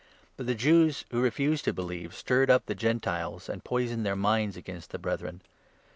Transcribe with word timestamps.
But 0.35 0.47
the 0.47 0.53
2 0.55 0.57
Jews 0.57 1.05
who 1.11 1.21
refused 1.21 1.63
to 1.65 1.73
believe 1.73 2.15
stirred 2.15 2.49
up 2.49 2.65
the 2.65 2.73
Gentiles, 2.73 3.47
and 3.47 3.63
poisoned 3.63 4.03
their 4.03 4.15
minds 4.15 4.57
against 4.57 4.89
the 4.89 4.97
Brethren. 4.97 5.43